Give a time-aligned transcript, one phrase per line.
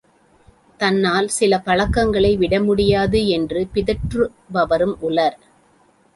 [0.77, 5.37] தன்னால் சில பழக்கங்களை விடமுடியாது என்று பிதற்றுபவரும் உளர்.